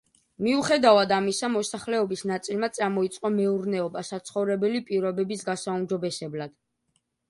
მიუხედავად 0.45 1.13
ამისა, 1.17 1.49
მოსახლეობის 1.57 2.25
ნაწილმა 2.33 2.71
წამოიწყო 2.79 3.33
მეურნეობა 3.37 4.07
საცხოვრებელი 4.11 4.87
პირობების 4.93 5.51
გასაუმჯობესებლად. 5.55 6.61